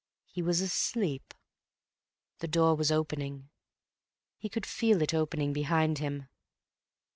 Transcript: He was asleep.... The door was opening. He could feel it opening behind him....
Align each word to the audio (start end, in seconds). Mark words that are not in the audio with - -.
He 0.25 0.41
was 0.41 0.61
asleep.... 0.61 1.31
The 2.39 2.47
door 2.47 2.73
was 2.73 2.91
opening. 2.91 3.51
He 4.39 4.49
could 4.49 4.65
feel 4.65 4.99
it 5.03 5.13
opening 5.13 5.53
behind 5.53 5.99
him.... 5.99 6.27